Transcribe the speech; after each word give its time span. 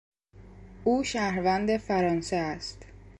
او 0.83 1.03
شهروند 1.03 1.77
فرانسه 1.77 2.35
است. 2.35 2.85